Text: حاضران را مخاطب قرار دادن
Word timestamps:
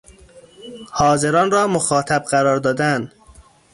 حاضران 0.91 1.51
را 1.51 1.67
مخاطب 1.67 2.23
قرار 2.31 2.57
دادن 2.59 3.11